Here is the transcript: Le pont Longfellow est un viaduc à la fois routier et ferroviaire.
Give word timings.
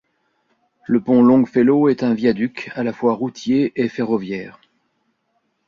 Le 0.87 0.99
pont 0.99 1.21
Longfellow 1.21 1.87
est 1.87 2.01
un 2.01 2.15
viaduc 2.15 2.71
à 2.73 2.81
la 2.83 2.91
fois 2.91 3.13
routier 3.13 3.71
et 3.75 3.87
ferroviaire. 3.87 4.59